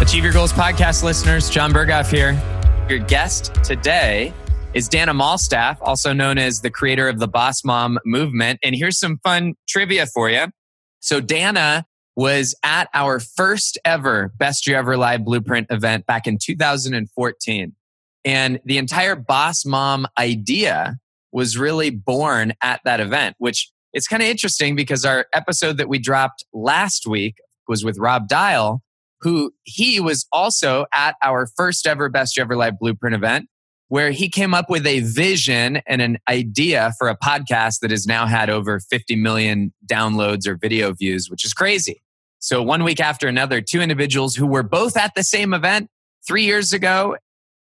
[0.00, 2.40] Achieve Your Goals podcast listeners, Jon Berghoff here.
[2.88, 4.32] Your guest today
[4.72, 8.60] is Dana Malstaff, also known as the creator of the Boss Mom movement.
[8.62, 10.46] And here's some fun trivia for you.
[11.00, 11.84] So, Dana
[12.14, 17.74] was at our first ever Best Year Ever Live Blueprint event back in 2014.
[18.24, 20.98] And the entire Boss Mom idea
[21.32, 25.88] was really born at that event, which it's kind of interesting because our episode that
[25.88, 28.80] we dropped last week was with Rob Dial
[29.20, 33.48] who he was also at our first ever Best Ever Live Blueprint event,
[33.88, 38.06] where he came up with a vision and an idea for a podcast that has
[38.06, 42.02] now had over 50 million downloads or video views, which is crazy.
[42.38, 45.88] So, one week after another, two individuals who were both at the same event
[46.26, 47.16] three years ago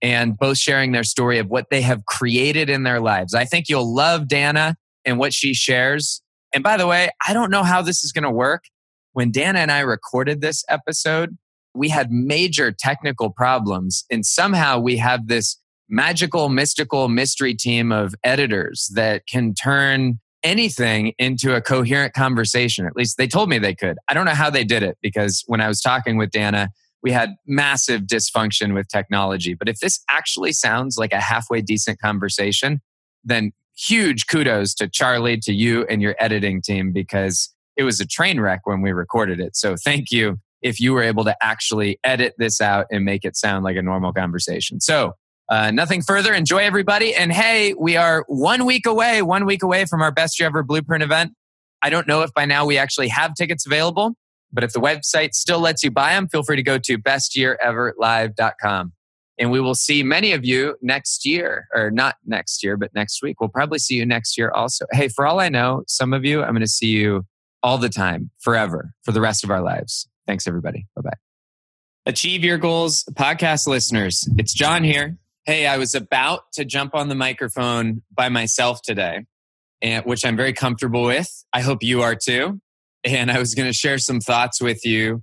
[0.02, 3.34] and both sharing their story of what they have created in their lives.
[3.34, 6.22] I think you'll love Dana and what she shares.
[6.52, 8.64] And by the way, I don't know how this is going to work.
[9.12, 11.36] When Dana and I recorded this episode,
[11.74, 18.14] we had major technical problems and somehow we have this magical mystical mystery team of
[18.24, 22.86] editors that can turn anything into a coherent conversation.
[22.86, 23.98] At least they told me they could.
[24.08, 26.70] I don't know how they did it because when i was talking with dana
[27.02, 29.52] we had massive dysfunction with technology.
[29.52, 32.80] But if this actually sounds like a halfway decent conversation
[33.24, 38.06] then huge kudos to charlie to you and your editing team because it was a
[38.06, 39.56] train wreck when we recorded it.
[39.56, 43.36] So thank you if you were able to actually edit this out and make it
[43.36, 44.80] sound like a normal conversation.
[44.80, 45.12] So,
[45.50, 46.32] uh, nothing further.
[46.32, 47.14] Enjoy everybody.
[47.14, 50.62] And hey, we are one week away, one week away from our best year ever
[50.62, 51.34] blueprint event.
[51.82, 54.14] I don't know if by now we actually have tickets available,
[54.52, 58.92] but if the website still lets you buy them, feel free to go to bestyeareverlive.com.
[59.38, 63.20] And we will see many of you next year, or not next year, but next
[63.22, 63.38] week.
[63.38, 64.86] We'll probably see you next year also.
[64.92, 67.26] Hey, for all I know, some of you, I'm going to see you
[67.62, 70.08] all the time, forever, for the rest of our lives.
[70.26, 70.86] Thanks, everybody.
[70.96, 71.16] Bye bye.
[72.06, 74.28] Achieve Your Goals podcast listeners.
[74.38, 75.16] It's Jon here.
[75.46, 79.24] Hey, I was about to jump on the microphone by myself today,
[79.82, 81.44] and, which I'm very comfortable with.
[81.52, 82.60] I hope you are too.
[83.04, 85.22] And I was going to share some thoughts with you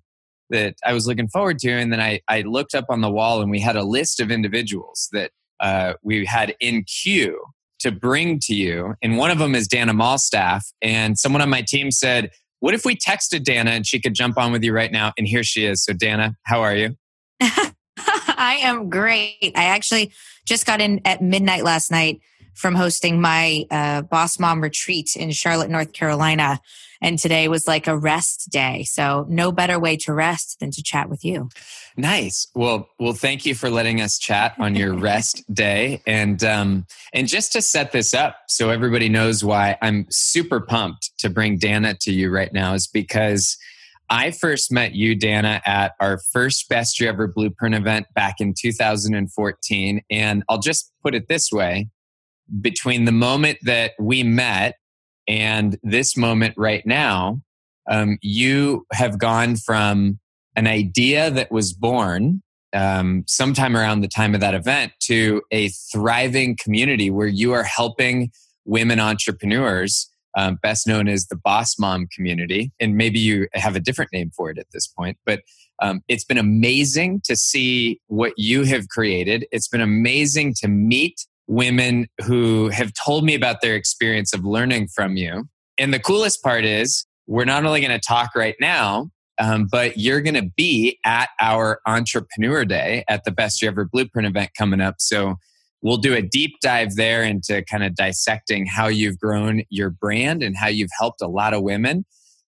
[0.51, 1.71] that I was looking forward to.
[1.71, 4.29] And then I, I looked up on the wall and we had a list of
[4.29, 7.41] individuals that uh, we had in queue
[7.79, 8.93] to bring to you.
[9.01, 10.63] And one of them is Dana Malstaff.
[10.81, 12.29] And someone on my team said,
[12.61, 15.11] what if we texted Dana and she could jump on with you right now?
[15.17, 15.83] And here she is.
[15.83, 16.95] So, Dana, how are you?
[17.41, 19.51] I am great.
[19.55, 20.13] I actually
[20.45, 22.21] just got in at midnight last night
[22.53, 26.59] from hosting my uh, Boss Mom retreat in Charlotte, North Carolina.
[27.01, 28.83] And today was like a rest day.
[28.83, 31.49] So, no better way to rest than to chat with you.
[31.97, 32.47] Nice.
[32.55, 36.01] Well, well, thank you for letting us chat on your rest day.
[36.05, 41.11] And um, and just to set this up, so everybody knows why I'm super pumped
[41.19, 43.57] to bring Dana to you right now, is because
[44.09, 48.53] I first met you, Dana, at our first Best Year Ever Blueprint event back in
[48.59, 50.01] 2014.
[50.09, 51.89] And I'll just put it this way:
[52.59, 54.75] between the moment that we met
[55.31, 57.41] and this moment right now,
[57.89, 60.19] um, you have gone from
[60.57, 62.43] an idea that was born
[62.73, 67.63] um, sometime around the time of that event to a thriving community where you are
[67.63, 68.29] helping
[68.65, 72.73] women entrepreneurs, um, best known as the Boss Mom community.
[72.81, 75.43] And maybe you have a different name for it at this point, but
[75.81, 79.47] um, it's been amazing to see what you have created.
[79.53, 84.87] It's been amazing to meet women who have told me about their experience of learning
[84.87, 85.43] from you.
[85.77, 89.97] And the coolest part is, we're not only going to talk right now, um, but
[89.97, 94.79] you're going to be at our Entrepreneur Day at the Best Ever Blueprint event coming
[94.79, 94.95] up.
[94.99, 95.35] So
[95.81, 100.43] we'll do a deep dive there into kind of dissecting how you've grown your brand
[100.43, 102.05] and how you've helped a lot of women.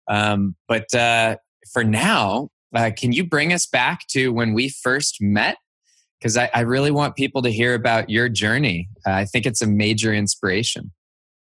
[0.07, 1.35] Um, but uh,
[1.73, 5.57] for now, uh, can you bring us back to when we first met?
[6.23, 8.87] Because I, I, really want people to hear about your journey.
[9.05, 10.93] Uh, I think it's a major inspiration.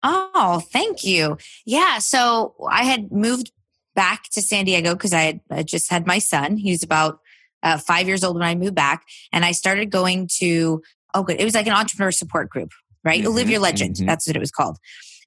[0.02, 1.38] Oh, thank you.
[1.64, 1.96] Yeah.
[1.96, 3.52] So I had moved
[3.94, 6.58] back to San Diego because I had just had my son.
[6.58, 7.20] He was about
[7.62, 10.82] uh, five years old when I moved back, and I started going to
[11.14, 11.40] oh, good.
[11.40, 12.70] It was like an entrepreneur support group,
[13.02, 13.23] right?
[13.23, 13.96] Mm-hmm, Live Your Legend.
[13.96, 14.06] Mm-hmm.
[14.06, 14.76] That's what it was called.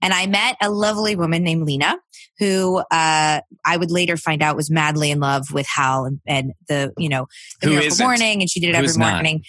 [0.02, 1.98] And I met a lovely woman named Lena,
[2.38, 6.54] who uh, I would later find out was madly in love with Hal and, and
[6.68, 7.28] the, you know,
[7.62, 8.06] the Who Miracle isn't?
[8.06, 9.14] Morning, and she did it Who's every not?
[9.14, 9.44] morning.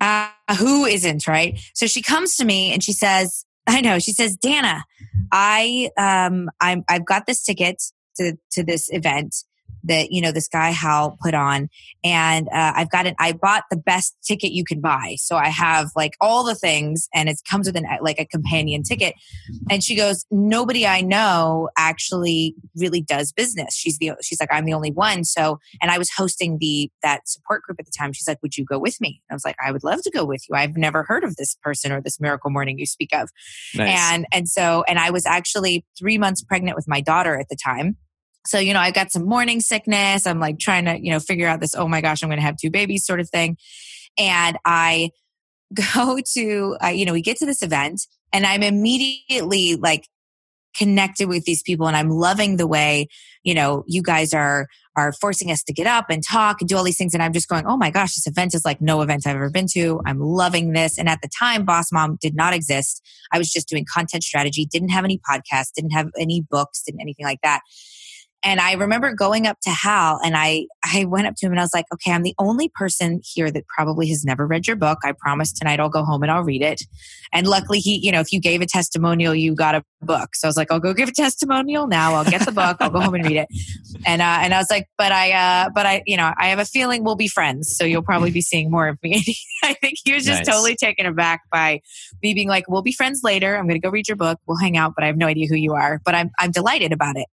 [0.00, 0.28] Uh,
[0.58, 1.60] who isn't, right?
[1.74, 4.84] So she comes to me and she says, I know, she says, Dana,
[5.30, 7.80] I um I'm I've got this ticket
[8.16, 9.36] to to this event
[9.84, 11.68] that you know this guy Hal put on.
[12.04, 15.16] And uh, I've got it I bought the best ticket you can buy.
[15.18, 18.82] So I have like all the things and it comes with an like a companion
[18.82, 19.14] ticket.
[19.70, 23.74] And she goes nobody I know actually really does business.
[23.74, 25.24] She's the she's like I'm the only one.
[25.24, 28.12] So and I was hosting the that support group at the time.
[28.12, 29.20] She's like would you go with me?
[29.30, 30.56] I was like I would love to go with you.
[30.56, 33.28] I've never heard of this person or this miracle morning you speak of.
[33.74, 33.98] Nice.
[34.12, 37.56] and and so and I was actually three months pregnant with my daughter at the
[37.56, 37.96] time.
[38.46, 40.26] So you know I got some morning sickness.
[40.26, 41.74] I'm like trying to you know figure out this.
[41.74, 43.56] Oh my gosh, I'm going to have two babies sort of thing.
[44.18, 45.10] And I
[45.94, 48.02] go to uh, you know we get to this event
[48.32, 50.08] and I'm immediately like
[50.76, 53.08] connected with these people and I'm loving the way
[53.42, 56.76] you know you guys are are forcing us to get up and talk and do
[56.76, 59.02] all these things and I'm just going oh my gosh this event is like no
[59.02, 62.34] event I've ever been to I'm loving this and at the time Boss Mom did
[62.34, 63.02] not exist
[63.32, 67.00] I was just doing content strategy didn't have any podcasts didn't have any books didn't
[67.00, 67.60] anything like that
[68.44, 71.60] and I remember going up to Hal and I, I went up to him and
[71.60, 74.74] I was like, okay, I'm the only person here that probably has never read your
[74.74, 74.98] book.
[75.04, 76.82] I promise tonight I'll go home and I'll read it.
[77.32, 80.34] And luckily he, you know, if you gave a testimonial, you got a book.
[80.34, 82.14] So I was like, I'll go give a testimonial now.
[82.14, 82.78] I'll get the book.
[82.80, 83.48] I'll go home and read it.
[84.04, 86.58] And, uh, and I was like, but I, uh, but I, you know, I have
[86.58, 87.76] a feeling we'll be friends.
[87.76, 89.22] So you'll probably be seeing more of me.
[89.62, 90.46] I think he was just Nice.
[90.48, 91.82] totally taken aback by
[92.20, 93.56] me being like, we'll be friends later.
[93.56, 94.40] I'm going to go read your book.
[94.48, 96.90] We'll hang out, but I have no idea who you are, but I'm, I'm delighted
[96.92, 97.26] about it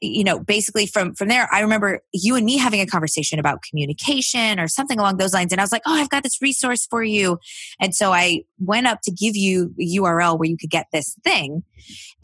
[0.00, 3.62] you know basically from from there i remember you and me having a conversation about
[3.62, 5.52] communication or something along those lines.
[5.52, 7.38] And i was like oh i've got this resource for you.
[7.80, 11.16] And so i went up to give you a url where you could get this
[11.24, 11.62] thing.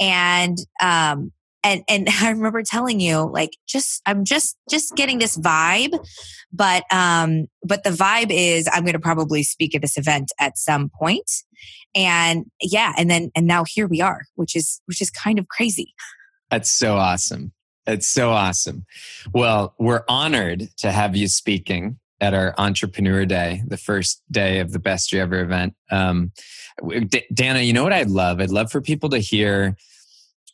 [0.01, 1.33] And um
[1.63, 5.99] and and i remember telling you like just i'm just just getting this vibe.
[6.53, 10.59] But um but the vibe is i'm going to probably speak at this event at
[10.59, 11.31] some point.
[11.95, 15.49] And yeah and then and now here we are which is which is kind of
[15.49, 15.95] crazy.
[16.51, 17.53] That's so awesome.
[17.87, 18.85] That's so awesome.
[19.33, 24.73] Well, we're honored to have you speaking at our Entrepreneur Day, the first day of
[24.73, 25.75] the Best Year Ever event.
[25.91, 26.33] Um,
[27.09, 28.41] D- Dana, you know what I'd love?
[28.41, 29.77] I'd love for people to hear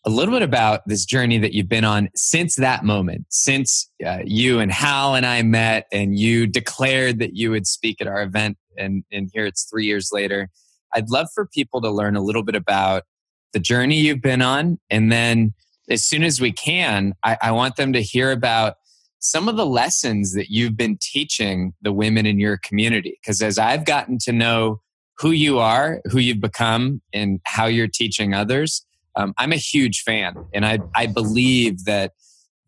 [0.04, 4.18] a little bit about this journey that you've been on since that moment, since uh,
[4.24, 8.22] you and Hal and I met, and you declared that you would speak at our
[8.22, 10.50] event, and, and here it's three years later.
[10.92, 13.04] I'd love for people to learn a little bit about
[13.52, 15.54] the journey you've been on, and then
[15.92, 18.74] as soon as we can, I, I want them to hear about
[19.20, 23.18] some of the lessons that you've been teaching the women in your community.
[23.22, 24.80] Because as I've gotten to know
[25.18, 28.84] who you are, who you've become, and how you're teaching others,
[29.14, 32.12] um, I'm a huge fan, and I I believe that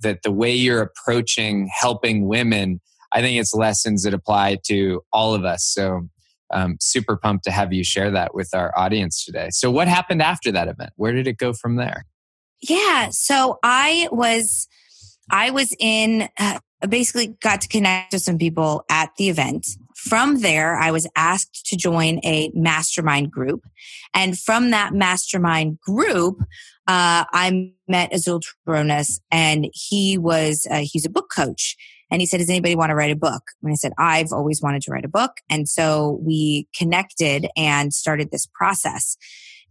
[0.03, 2.81] that the way you're approaching helping women,
[3.13, 5.65] I think it's lessons that apply to all of us.
[5.67, 6.09] So.
[6.53, 9.49] Um, super pumped to have you share that with our audience today.
[9.51, 10.91] So, what happened after that event?
[10.95, 12.05] Where did it go from there?
[12.69, 13.11] Yeah.
[13.11, 14.69] So I was,
[15.31, 16.59] I was in, uh,
[16.89, 19.67] basically got to connect with some people at the event.
[19.97, 23.65] From there, I was asked to join a mastermind group.
[24.13, 26.41] And from that mastermind group,
[26.87, 31.77] uh, I met Azul Terronez and he was, uh, he's a book coach.
[32.11, 33.43] And he said, does anybody want to write a book?
[33.63, 35.33] And I said, I've always wanted to write a book.
[35.51, 39.17] And so we connected and started this process.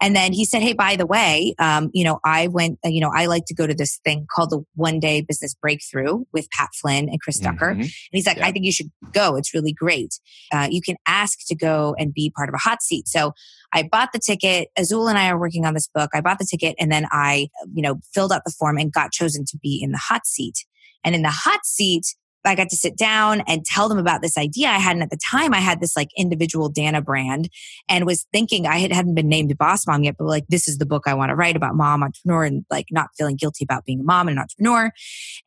[0.03, 2.99] And then he said, Hey, by the way, um, you know, I went, uh, you
[2.99, 6.49] know, I like to go to this thing called the One Day Business Breakthrough with
[6.51, 7.73] Pat Flynn and Chris Ducker.
[7.73, 7.79] Mhm.
[7.79, 8.47] And he's like, Yeah.
[8.47, 9.37] I think you should go.
[9.37, 10.19] It's really great.
[10.51, 13.07] Uh, you can ask to go and be part of a hot seat.
[13.07, 13.31] So
[13.73, 14.67] I bought the ticket.
[14.77, 16.09] Azul and I are working on this book.
[16.13, 19.13] I bought the ticket and then I, you know, filled out the form and got
[19.13, 20.65] chosen to be in the hot seat.
[21.05, 24.37] And in the hot seat, I got to sit down and tell them about this
[24.37, 24.95] idea I had.
[24.95, 27.49] And at the time, I had this like individual Dana brand
[27.87, 30.77] and was thinking I had, hadn't been named boss mom yet, but like, this is
[30.77, 33.85] the book I want to write about mom entrepreneur and like not feeling guilty about
[33.85, 34.91] being a mom and an entrepreneur.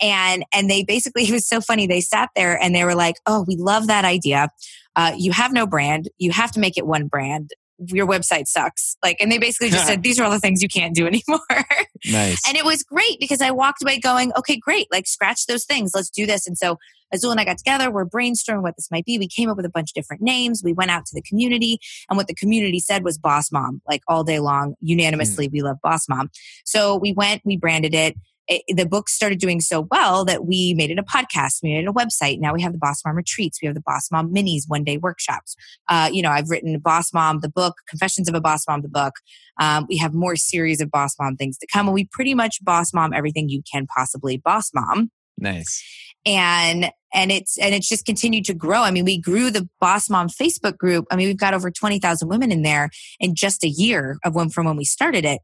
[0.00, 1.86] And, and they basically, it was so funny.
[1.86, 4.48] They sat there and they were like, Oh, we love that idea.
[4.94, 6.08] Uh, you have no brand.
[6.18, 7.50] You have to make it one brand.
[7.78, 8.96] Your website sucks.
[9.02, 11.40] Like, and they basically just said, these are all the things you can't do anymore.
[12.04, 12.46] Nice.
[12.46, 14.86] And it was great because I walked away going, okay, great.
[14.92, 15.92] Like scratch those things.
[15.94, 16.46] Let's do this.
[16.46, 16.78] And so
[17.12, 17.90] Azul and I got together.
[17.90, 19.18] We're brainstorming what this might be.
[19.18, 20.62] We came up with a bunch of different names.
[20.62, 21.78] We went out to the community
[22.08, 25.48] and what the community said was boss mom, like all day long, unanimously.
[25.48, 25.52] Mm.
[25.52, 26.30] We love boss mom.
[26.64, 28.16] So we went, we branded it.
[28.48, 31.84] It, the book started doing so well that we made it a podcast, we made
[31.84, 32.38] it a website.
[32.38, 34.98] Now we have the Boss Mom retreats, we have the Boss Mom minis, one day
[34.98, 35.56] workshops.
[35.88, 38.88] Uh, you know, I've written Boss Mom, the book, Confessions of a Boss Mom, the
[38.88, 39.14] book.
[39.60, 41.86] Um, we have more series of Boss Mom things to come.
[41.88, 45.10] And we pretty much Boss Mom everything you can possibly Boss Mom.
[45.38, 45.82] Nice.
[46.24, 48.82] And and it's and it's just continued to grow.
[48.82, 51.06] I mean, we grew the Boss Mom Facebook group.
[51.10, 54.34] I mean, we've got over twenty thousand women in there in just a year of
[54.34, 55.40] when from when we started it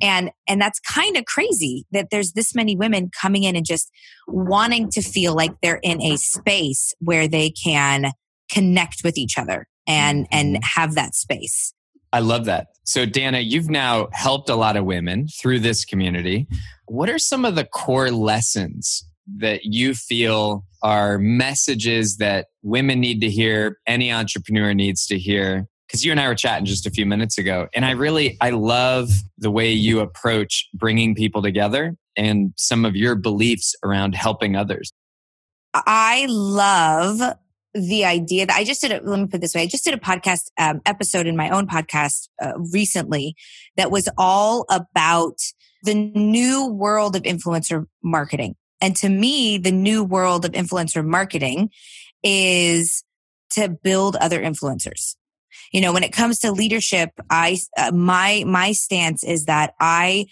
[0.00, 3.90] and and that's kind of crazy that there's this many women coming in and just
[4.26, 8.12] wanting to feel like they're in a space where they can
[8.50, 10.80] connect with each other and and mm-hmm.
[10.80, 11.72] have that space
[12.12, 12.68] I love that.
[12.84, 16.48] So, Dana, you've now helped a lot of women through this community.
[16.86, 23.20] What are some of the core lessons that you feel are messages that women need
[23.20, 26.90] to hear, any entrepreneur needs to hear because you and I were chatting just a
[26.90, 31.96] few minutes ago, and I really I love the way you approach bringing people together
[32.16, 34.92] and some of your beliefs around helping others.
[35.74, 37.20] I love
[37.74, 38.92] the idea that I just did.
[38.92, 41.50] A, let me put this way: I just did a podcast um, episode in my
[41.50, 43.34] own podcast uh, recently
[43.76, 45.38] that was all about
[45.82, 48.54] the new world of influencer marketing.
[48.80, 51.70] And to me, the new world of influencer marketing
[52.22, 53.02] is
[53.50, 55.16] to build other influencers
[55.70, 60.26] you know when it comes to leadership i uh, my my stance is that i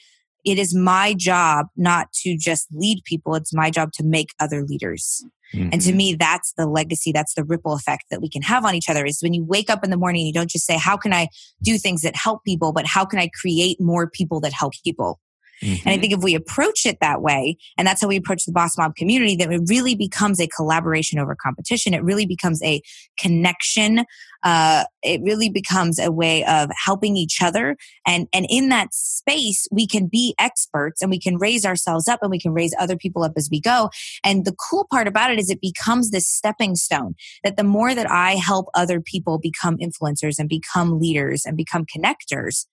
[0.44, 4.62] it is my job not to just lead people it's my job to make other
[4.62, 5.68] leaders mm-hmm.
[5.72, 5.98] and to mm-hmm.
[5.98, 9.04] me that's the legacy that's the ripple effect that we can have on each other
[9.04, 11.28] is when you wake up in the morning you don't just say how can i
[11.62, 15.20] do things that help people but how can i create more people that help people
[15.62, 15.72] Mm-hmm.
[15.72, 16.00] And I mm-hmm.
[16.00, 18.92] think if we approach it that way, and that's how we approach the Boss Mom
[18.92, 21.94] community, that it really becomes a collaboration over competition.
[21.94, 22.80] It really becomes a
[23.18, 24.04] connection.
[24.44, 27.76] Uh, it really becomes a way of helping each other.
[28.06, 32.20] And, and in that space, we can be experts and we can raise ourselves up
[32.22, 33.90] and we can raise other people up as we go.
[34.24, 37.94] And the cool part about it is it becomes this stepping stone that the more
[37.94, 42.66] that I help other people become influencers and become leaders and become connectors,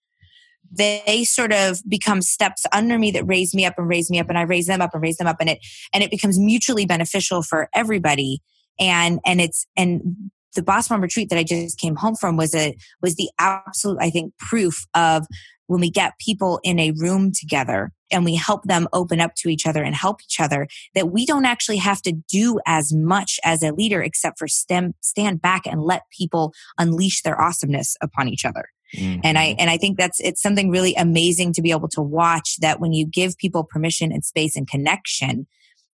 [0.70, 4.28] they sort of become steps under me that raise me up and raise me up
[4.28, 5.58] and I raise them up and raise them up and it
[5.92, 8.40] and it becomes mutually beneficial for everybody.
[8.78, 12.54] And and it's and the boss mom retreat that I just came home from was
[12.54, 15.26] a was the absolute I think proof of
[15.66, 19.48] when we get people in a room together and we help them open up to
[19.48, 23.40] each other and help each other that we don't actually have to do as much
[23.44, 28.28] as a leader except for stem, stand back and let people unleash their awesomeness upon
[28.28, 29.20] each other Mm-hmm.
[29.24, 32.56] And I, and I think that's, it's something really amazing to be able to watch
[32.60, 35.46] that when you give people permission and space and connection,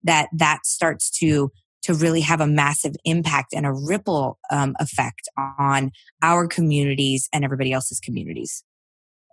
[0.04, 1.50] that that starts to,
[1.82, 5.90] to really have a massive impact and a ripple um, effect on
[6.22, 8.64] our communities and everybody else's communities.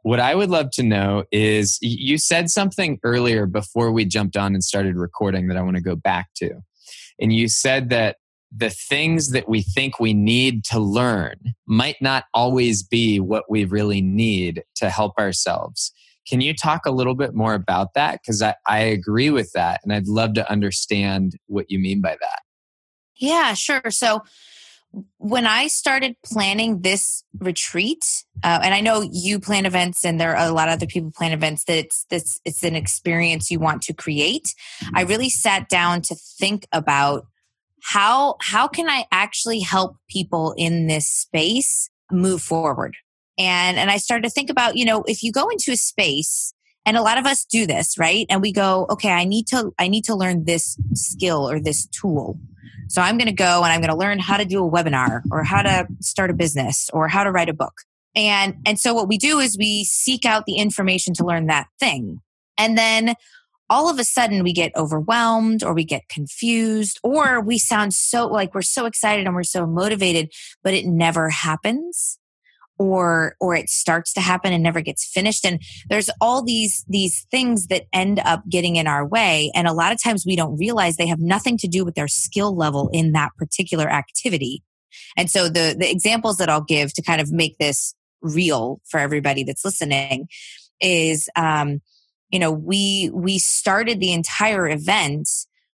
[0.01, 4.53] What I would love to know is you said something earlier before we jumped on
[4.53, 6.61] and started recording that I want to go back to.
[7.19, 8.15] And you said that
[8.51, 11.35] the things that we think we need to learn
[11.67, 15.91] might not always be what we really need to help ourselves.
[16.27, 18.19] Can you talk a little bit more about that?
[18.21, 22.17] Because I, I agree with that, and I'd love to understand what you mean by
[22.19, 22.41] that.
[23.15, 23.89] Yeah, sure.
[23.89, 24.23] So,
[25.17, 28.03] when I started planning this retreat,
[28.43, 31.11] uh, and I know you plan events, and there are a lot of other people
[31.11, 31.65] plan events.
[31.65, 34.53] That it's this it's an experience you want to create.
[34.95, 37.27] I really sat down to think about
[37.83, 42.95] how how can I actually help people in this space move forward?
[43.37, 46.53] And and I started to think about, you know, if you go into a space
[46.85, 48.25] and a lot of us do this, right?
[48.29, 51.87] And we go, okay, I need to I need to learn this skill or this
[51.87, 52.39] tool.
[52.87, 55.21] So I'm going to go and I'm going to learn how to do a webinar
[55.31, 57.73] or how to start a business or how to write a book.
[58.15, 61.67] And and so what we do is we seek out the information to learn that
[61.79, 62.21] thing.
[62.57, 63.13] And then
[63.69, 68.27] all of a sudden we get overwhelmed or we get confused or we sound so
[68.27, 70.31] like we're so excited and we're so motivated
[70.63, 72.19] but it never happens
[72.79, 75.45] or or it starts to happen and never gets finished.
[75.45, 79.51] And there's all these these things that end up getting in our way.
[79.53, 82.07] And a lot of times we don't realize they have nothing to do with their
[82.07, 84.63] skill level in that particular activity.
[85.17, 88.99] And so the the examples that I'll give to kind of make this real for
[88.99, 90.27] everybody that's listening
[90.81, 91.81] is um
[92.29, 95.29] you know, we, we started the entire event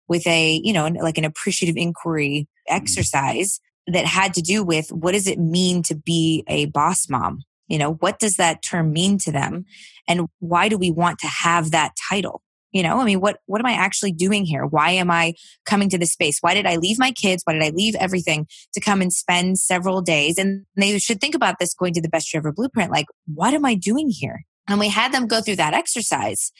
[0.08, 2.76] with a, you know, like an appreciative inquiry mm-hmm.
[2.76, 7.40] exercise that had to do with what does it mean to be a boss mom?
[7.68, 9.66] You know, what does that term mean to them?
[10.08, 12.42] And why do we want to have that title?
[12.72, 14.66] You know, I mean, what, what am I actually doing here?
[14.66, 15.34] Why am I
[15.66, 16.40] coming to this space?
[16.42, 17.42] Why did I leave my kids?
[17.46, 20.38] Why did I leave everything to come and spend several days?
[20.38, 22.92] And they should think about this going to the best year ever blueprint.
[22.92, 24.44] Like, what am I doing here?
[24.68, 26.52] And we had them go through that exercise.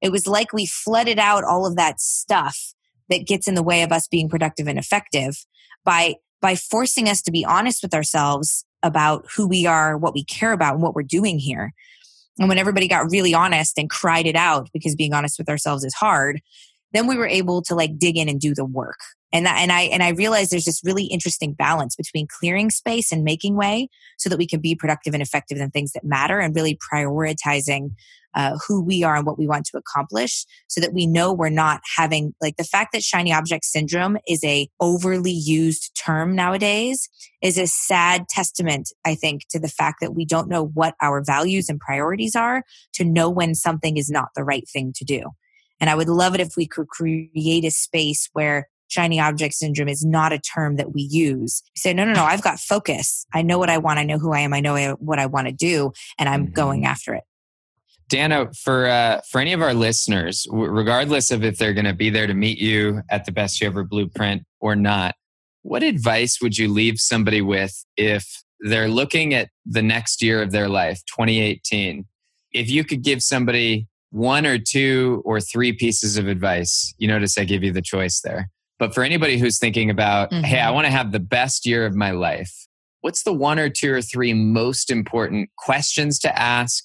[0.00, 2.74] it was like we flooded out all of that stuff
[3.08, 5.44] that gets in the way of us being productive and effective
[5.84, 10.22] by by forcing us to be honest with ourselves about who we are, what we
[10.22, 11.72] care about, and what we're doing here.
[12.38, 15.84] And when everybody got really honest and cried it out because being honest with ourselves
[15.84, 16.42] is hard,
[16.94, 18.98] then we were able to like dig in and do the work.
[19.32, 23.10] And that and i and i realized there's this really interesting balance between clearing space
[23.10, 26.38] and making way so that we can be productive and effective in things that matter
[26.38, 27.90] and really prioritizing
[28.36, 31.48] uh, who we are and what we want to accomplish so that we know we're
[31.48, 37.08] not having like the fact that shiny object syndrome is a overly used term nowadays
[37.42, 41.22] is a sad testament i think to the fact that we don't know what our
[41.24, 45.22] values and priorities are to know when something is not the right thing to do
[45.80, 49.88] and I would love it if we could create a space where shiny object syndrome
[49.88, 51.62] is not a term that we use.
[51.76, 53.26] Say, no, no, no, I've got focus.
[53.32, 53.98] I know what I want.
[53.98, 54.54] I know who I am.
[54.54, 56.54] I know what I want to do, and I'm mm-hmm.
[56.54, 57.24] going after it.
[58.08, 62.10] Dana, for uh, for any of our listeners, regardless of if they're going to be
[62.10, 65.14] there to meet you at the Best Year Ever Blueprint or not,
[65.62, 70.52] what advice would you leave somebody with if they're looking at the next year of
[70.52, 72.04] their life, 2018?
[72.52, 77.36] If you could give somebody one or two or three pieces of advice, you notice
[77.36, 78.48] I give you the choice there.
[78.78, 80.44] But for anybody who's thinking about, mm-hmm.
[80.44, 82.52] hey, I want to have the best year of my life,
[83.00, 86.84] what's the one or two or three most important questions to ask,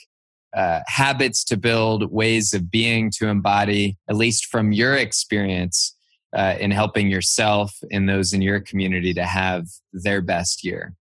[0.57, 5.95] uh, habits to build, ways of being to embody, at least from your experience
[6.35, 10.95] uh, in helping yourself and those in your community to have their best year?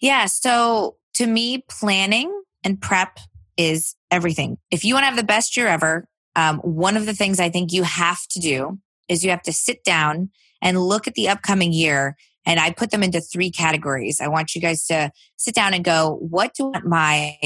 [0.00, 0.26] Yeah.
[0.26, 3.20] So to me, planning and prep
[3.56, 4.58] is everything.
[4.70, 6.06] If you want to have the best year ever,
[6.36, 8.78] um, one of the things I think you have to do
[9.08, 10.30] is you have to sit down
[10.62, 12.16] and look at the upcoming year.
[12.44, 14.20] And I put them into three categories.
[14.20, 17.36] I want you guys to sit down and go, what do I want my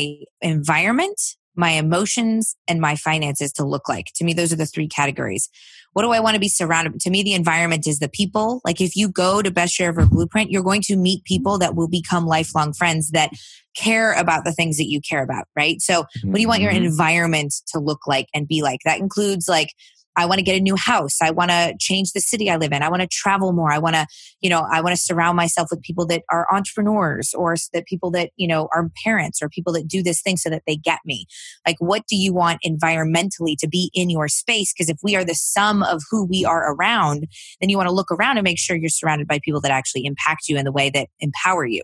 [0.40, 1.20] environment,
[1.56, 4.06] my emotions, and my finances to look like?
[4.16, 5.48] To me, those are the three categories.
[5.92, 7.00] What do I want to be surrounded?
[7.00, 8.60] To me, the environment is the people.
[8.64, 11.75] Like if you go to Best Year Ever Blueprint, you're going to meet people that
[11.75, 13.30] will become lifelong friends that
[13.75, 15.80] care about the things that you care about, right?
[15.80, 16.84] So what do you want your mm-hmm.
[16.84, 18.80] environment to look like and be like?
[18.84, 19.70] That includes like
[20.16, 21.20] I want to get a new house.
[21.20, 22.82] I want to change the city I live in.
[22.82, 23.70] I want to travel more.
[23.70, 24.06] I want to,
[24.40, 28.11] you know, I want to surround myself with people that are entrepreneurs or that people
[28.12, 31.00] that, you know, are parents or people that do this thing so that they get
[31.05, 31.26] me.
[31.66, 34.72] Like, what do you want environmentally to be in your space?
[34.72, 37.26] Because if we are the sum of who we are around,
[37.61, 40.05] then you want to look around and make sure you're surrounded by people that actually
[40.05, 41.83] impact you in the way that empower you.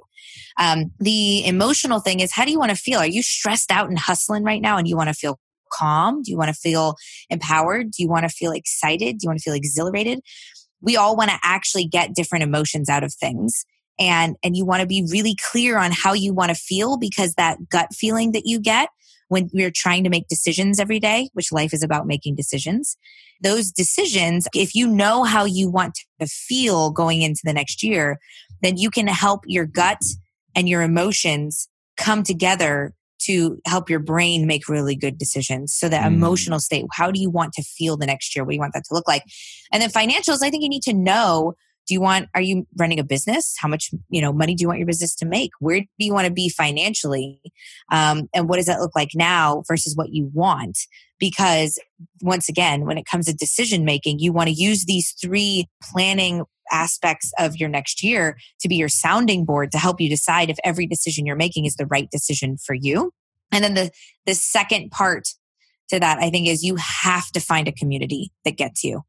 [0.59, 3.01] Um, the emotional thing is, how do you want to feel?
[3.01, 5.39] Are you stressed out and hustling right now and you want to feel
[5.73, 6.23] calm?
[6.23, 6.97] Do you want to feel
[7.31, 7.91] empowered?
[7.91, 9.19] Do you want to feel excited?
[9.19, 10.21] Do you want to feel exhilarated?
[10.81, 13.65] We all want to actually get different emotions out of things.
[13.99, 17.35] And, and you want to be really clear on how you want to feel because
[17.35, 18.89] that gut feeling that you get
[19.29, 22.97] when we're trying to make decisions every day, which life is about making decisions,
[23.43, 28.19] those decisions, if you know how you want to feel going into the next year,
[28.63, 30.03] then you can help your gut
[30.55, 32.93] and your emotions come together
[33.27, 35.75] to help your brain make really good decisions.
[35.75, 36.15] So that mm.
[36.15, 38.45] emotional state, how do you want to feel the next year?
[38.45, 39.25] What do you want that to look like?
[39.73, 41.55] And then financials, I think you need to know
[41.87, 44.69] do you want are you running a business how much you know money do you
[44.69, 47.41] want your business to make where do you want to be financially
[47.91, 50.79] um, and what does that look like now versus what you want
[51.19, 51.79] because
[52.21, 56.45] once again when it comes to decision making you want to use these three planning
[56.73, 60.59] aspects of your next year to be your sounding board to help you decide if
[60.65, 63.13] every decision you're making is the right decision for you.
[63.53, 63.91] And then the,
[64.27, 65.29] the second part
[65.91, 69.03] to that, I think, is you have to find a community that gets you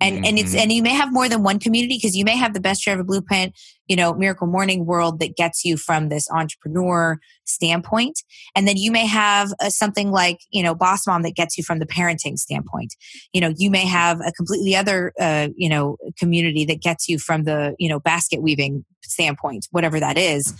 [0.00, 0.24] and mm-hmm.
[0.24, 0.60] and it's mm-hmm.
[0.60, 2.94] and you may have more than one community because you may have the best year
[2.94, 8.22] ever blueprint you know miracle morning world that gets you from this entrepreneur standpoint
[8.54, 11.64] and then you may have a, something like you know boss mom that gets you
[11.64, 12.94] from the parenting standpoint
[13.32, 17.18] you know you may have a completely other uh, you know community that gets you
[17.18, 20.54] from the you know basket weaving standpoint whatever that is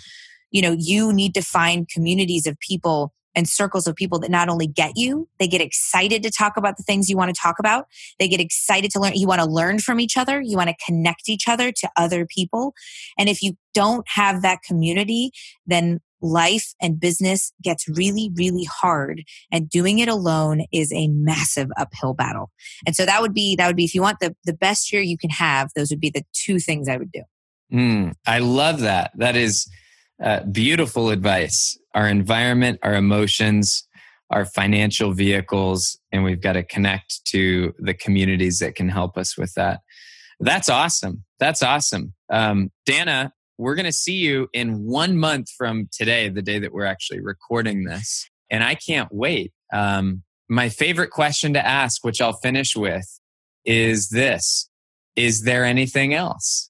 [0.50, 4.48] you know you need to find communities of people and circles of people that not
[4.48, 7.58] only get you, they get excited to talk about the things you want to talk
[7.58, 7.86] about.
[8.18, 9.14] They get excited to learn.
[9.14, 10.40] You want to learn from each other.
[10.40, 12.74] You want to connect each other to other people.
[13.18, 15.30] And if you don't have that community,
[15.66, 21.68] then life and business gets really, really hard and doing it alone is a massive
[21.78, 22.50] uphill battle.
[22.86, 25.02] And so that would be, that would be, if you want the, the best year
[25.02, 27.22] you can have, those would be the two things I would do.
[27.72, 29.12] Mm, I love that.
[29.14, 29.66] That is
[30.22, 33.88] uh, beautiful advice our environment, our emotions,
[34.30, 39.36] our financial vehicles, and we've got to connect to the communities that can help us
[39.36, 39.80] with that.
[40.38, 41.24] That's awesome.
[41.40, 42.14] That's awesome.
[42.30, 46.72] Um, Dana, we're going to see you in one month from today, the day that
[46.72, 48.30] we're actually recording this.
[48.50, 49.52] And I can't wait.
[49.72, 53.20] Um, my favorite question to ask, which I'll finish with,
[53.64, 54.68] is this
[55.16, 56.69] Is there anything else?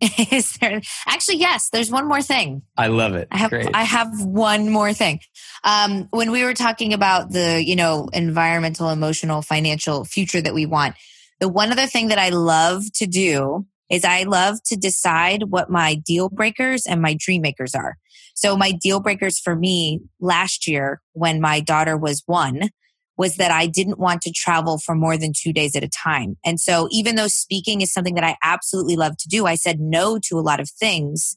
[0.30, 2.62] is there actually yes there's one more thing.
[2.76, 3.28] I love it.
[3.30, 3.70] I have Great.
[3.74, 5.20] i have one more thing.
[5.64, 10.66] Um, when we were talking about the you know environmental emotional financial future that we
[10.66, 10.96] want
[11.40, 15.70] the one other thing that i love to do is i love to decide what
[15.70, 17.96] my deal breakers and my dream makers are.
[18.34, 22.68] So my deal breakers for me last year when my daughter was one
[23.16, 26.36] was that I didn't want to travel for more than two days at a time.
[26.44, 29.80] And so even though speaking is something that I absolutely love to do, I said
[29.80, 31.36] no to a lot of things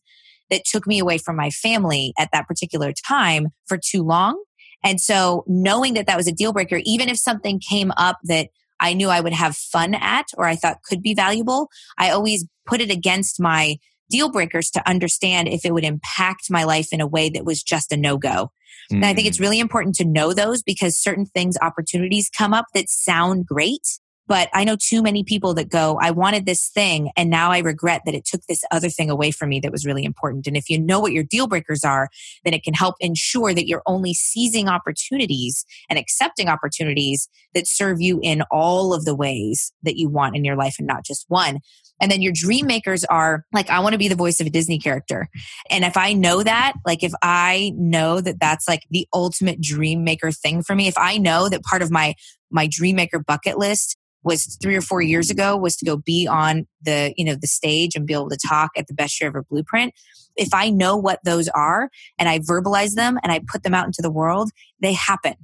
[0.49, 4.43] that took me away from my family at that particular time for too long.
[4.83, 8.49] And so knowing that that was a deal breaker, even if something came up that
[8.79, 12.45] I knew I would have fun at or I thought could be valuable, I always
[12.65, 13.77] put it against my
[14.09, 17.63] deal breakers to understand if it would impact my life in a way that was
[17.63, 18.51] just a no go.
[18.91, 18.97] Mm.
[18.97, 19.41] And I think it's mm.
[19.41, 23.99] really important to know those because certain things, opportunities come up that sound great.
[24.27, 27.59] But I know too many people that go, I wanted this thing and now I
[27.59, 30.45] regret that it took this other thing away from me that was really important.
[30.45, 32.09] And if you know what your deal breakers are,
[32.45, 38.01] then it can help ensure that you're only seizing opportunities and accepting opportunities that serve
[38.01, 41.25] you in all of the ways that you want in your life and not just
[41.27, 41.57] one.
[42.01, 44.49] And then your dream makers are like, I want to be the voice of a
[44.49, 45.27] Disney character.
[45.69, 50.03] And if I know that, like if I know that that's like the ultimate dream
[50.03, 52.15] maker thing for me, if I know that part of my,
[52.51, 56.27] my dream maker bucket list was three or four years ago was to go be
[56.27, 59.29] on the, you know, the stage and be able to talk at the best year
[59.29, 59.93] ever blueprint.
[60.35, 63.85] If I know what those are and I verbalize them and I put them out
[63.85, 65.35] into the world, they happen.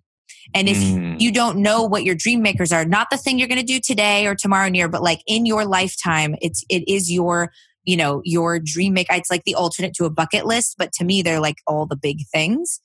[0.53, 1.19] And if mm.
[1.19, 3.79] you don't know what your dream makers are, not the thing you're going to do
[3.79, 7.51] today or tomorrow near, but like in your lifetime, it's, it is your,
[7.83, 9.13] you know, your dream maker.
[9.13, 11.97] It's like the alternate to a bucket list, but to me, they're like all the
[11.97, 12.79] big things.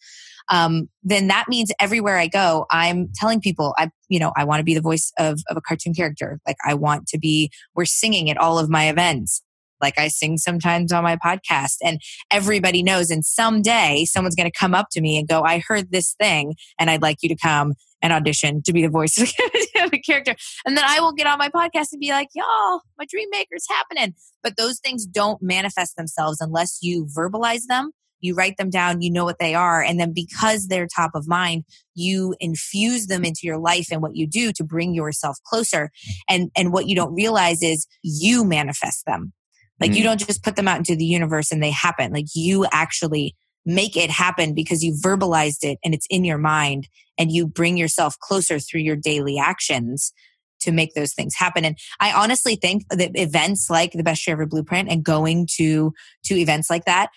[0.50, 4.58] Um, then that means everywhere I go, I'm telling people, I, you know, I want
[4.58, 6.40] to be the voice of, of a cartoon character.
[6.46, 9.42] Like I want to be, we're singing at all of my events
[9.80, 14.58] like I sing sometimes on my podcast and everybody knows and someday someone's going to
[14.58, 17.36] come up to me and go, I heard this thing and I'd like you to
[17.36, 19.30] come and audition to be the voice of
[19.92, 20.34] a character.
[20.64, 23.66] And then I will get on my podcast and be like, y'all, my dream maker's
[23.68, 24.14] happening.
[24.42, 27.90] But those things don't manifest themselves unless you verbalize them.
[28.20, 29.82] You write them down, you know what they are.
[29.82, 31.64] And then because they're top of mind,
[31.94, 35.90] you infuse them into your life and what you do to bring yourself closer.
[36.28, 39.32] And, and what you don't realize is you manifest them.
[39.80, 39.98] Like mm-hmm.
[39.98, 42.12] you don't just put them out into the universe and they happen.
[42.12, 43.34] Like you actually
[43.66, 46.88] make it happen because you verbalized it and it's in your mind
[47.18, 50.12] and you bring yourself closer through your daily actions
[50.60, 51.64] to make those things happen.
[51.64, 55.92] And I honestly think that events like the best year ever blueprint and going to
[56.24, 57.10] to events like that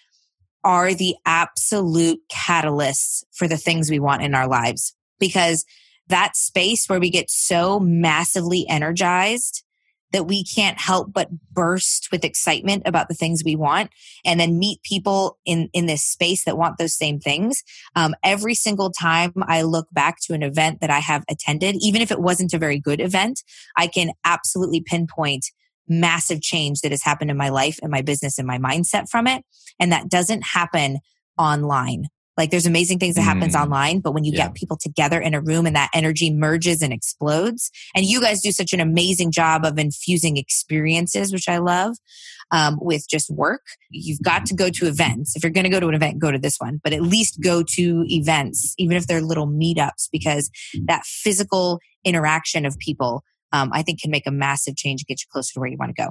[0.64, 5.66] are the absolute catalysts for the things we want in our lives because
[6.08, 9.63] that space where we get so massively energized
[10.14, 13.92] that we can't help but burst with excitement about the things we want
[14.24, 17.64] and then meet people in in this space that want those same things.
[17.96, 22.02] Um, every single time i look back to an event that i have attended even
[22.02, 23.42] if it wasn't a very good event
[23.78, 25.46] i can absolutely pinpoint
[25.88, 29.28] massive change that has happened in my life and my business and my mindset from
[29.28, 29.44] it.
[29.80, 31.00] And that doesn't happen
[31.38, 33.62] online like there's amazing things that happens mm.
[33.62, 34.48] online, but when you yeah.
[34.48, 38.42] get people together in a room and that energy merges and explodes, and you guys
[38.42, 41.96] do such an amazing job of infusing experiences, which I love,
[42.52, 43.62] um, with just work.
[43.90, 45.36] You've got to go to events.
[45.36, 47.42] If you're going to go to an event, go to this one, but at least
[47.42, 50.50] go to events, even if they're little meetups, because
[50.86, 55.22] that physical interaction of people, um, I think can make a massive change and get
[55.22, 56.10] you closer to where you want to go.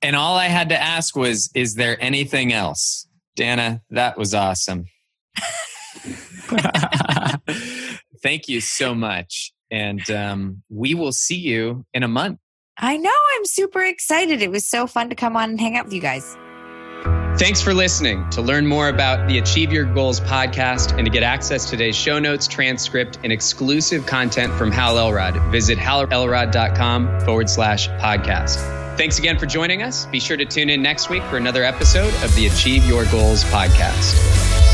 [0.00, 3.08] And all I had to ask was, is there anything else?
[3.34, 4.86] Dana, that was awesome.
[8.22, 9.52] Thank you so much.
[9.70, 12.38] And um, we will see you in a month.
[12.78, 13.12] I know.
[13.36, 14.40] I'm super excited.
[14.40, 16.36] It was so fun to come on and hang out with you guys.
[17.38, 18.28] Thanks for listening.
[18.30, 21.94] To learn more about the Achieve Your Goals podcast and to get access to today's
[21.94, 28.56] show notes, transcript, and exclusive content from Hal Elrod, visit halelrod.com forward slash podcast.
[28.96, 30.06] Thanks again for joining us.
[30.06, 33.44] Be sure to tune in next week for another episode of the Achieve Your Goals
[33.44, 34.67] podcast.